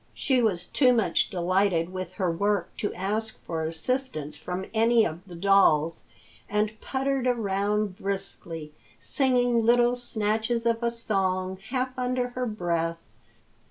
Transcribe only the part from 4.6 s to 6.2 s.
any of the dolls,